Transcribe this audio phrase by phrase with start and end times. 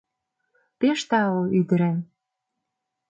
[0.79, 1.97] —Пеш тау, ӱдырем.